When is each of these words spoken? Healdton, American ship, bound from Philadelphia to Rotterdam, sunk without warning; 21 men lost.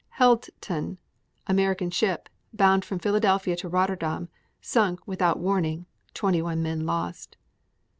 Healdton, 0.17 0.97
American 1.45 1.91
ship, 1.91 2.27
bound 2.51 2.83
from 2.83 2.97
Philadelphia 2.97 3.55
to 3.57 3.69
Rotterdam, 3.69 4.29
sunk 4.59 5.07
without 5.07 5.37
warning; 5.37 5.85
21 6.15 6.63
men 6.63 6.87
lost. 6.87 7.37